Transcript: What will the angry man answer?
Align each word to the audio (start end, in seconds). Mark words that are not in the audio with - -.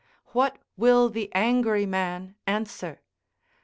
What 0.33 0.57
will 0.77 1.09
the 1.09 1.31
angry 1.35 1.85
man 1.85 2.33
answer? 2.47 3.01